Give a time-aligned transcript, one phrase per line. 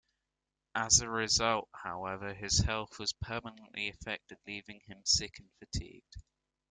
[0.73, 6.15] As a result, however, his health was permanently affected, leaving him sick and fatigued.